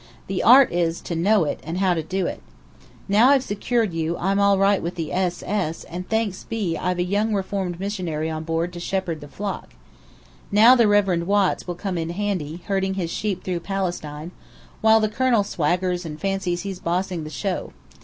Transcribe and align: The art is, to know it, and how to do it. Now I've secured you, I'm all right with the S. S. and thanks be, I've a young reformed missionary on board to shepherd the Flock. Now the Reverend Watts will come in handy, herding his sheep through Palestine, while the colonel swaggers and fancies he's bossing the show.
The 0.25 0.41
art 0.41 0.71
is, 0.73 0.99
to 1.01 1.15
know 1.15 1.43
it, 1.43 1.59
and 1.63 1.77
how 1.77 1.93
to 1.93 2.01
do 2.01 2.25
it. 2.25 2.41
Now 3.07 3.29
I've 3.29 3.43
secured 3.43 3.93
you, 3.93 4.17
I'm 4.17 4.39
all 4.39 4.57
right 4.57 4.81
with 4.81 4.95
the 4.95 5.13
S. 5.13 5.43
S. 5.45 5.83
and 5.83 6.09
thanks 6.09 6.43
be, 6.43 6.75
I've 6.75 6.97
a 6.97 7.03
young 7.03 7.35
reformed 7.35 7.79
missionary 7.79 8.27
on 8.27 8.43
board 8.43 8.73
to 8.73 8.79
shepherd 8.79 9.21
the 9.21 9.27
Flock. 9.27 9.75
Now 10.51 10.73
the 10.73 10.87
Reverend 10.87 11.27
Watts 11.27 11.67
will 11.67 11.75
come 11.75 11.99
in 11.99 12.09
handy, 12.09 12.61
herding 12.65 12.95
his 12.95 13.11
sheep 13.11 13.43
through 13.43 13.59
Palestine, 13.59 14.31
while 14.81 14.99
the 14.99 15.07
colonel 15.07 15.43
swaggers 15.43 16.03
and 16.03 16.19
fancies 16.19 16.63
he's 16.63 16.79
bossing 16.79 17.23
the 17.23 17.29
show. 17.29 17.71